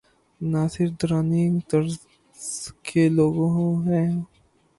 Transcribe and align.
ناصر 0.41 0.87
درانی 0.99 1.43
طرز 1.69 1.93
کے 2.85 3.03
لو 3.15 3.27
گ 3.35 3.37
ہوں۔ 3.53 3.73